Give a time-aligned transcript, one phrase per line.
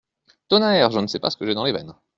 [0.47, 0.89] Tonnerre!
[0.91, 1.93] je ne sais pas ce que j'ai dans les veines.